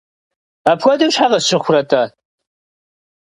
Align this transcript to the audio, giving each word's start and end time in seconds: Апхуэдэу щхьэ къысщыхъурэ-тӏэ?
Апхуэдэу 0.71 1.11
щхьэ 1.13 1.27
къысщыхъурэ-тӏэ? 1.31 2.03